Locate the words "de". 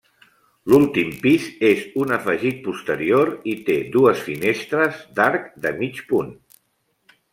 5.67-5.75